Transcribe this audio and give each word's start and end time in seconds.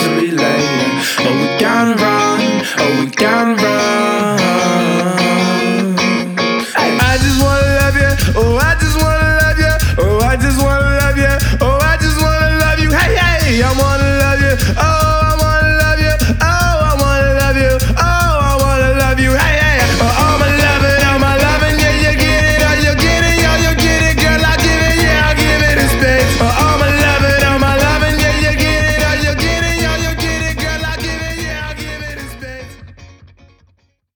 love 0.00 0.21